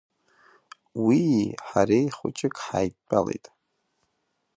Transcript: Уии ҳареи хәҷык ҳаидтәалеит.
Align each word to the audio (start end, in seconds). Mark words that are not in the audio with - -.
Уии 1.05 1.43
ҳареи 1.67 2.07
хәҷык 2.17 2.55
ҳаидтәалеит. 2.65 3.45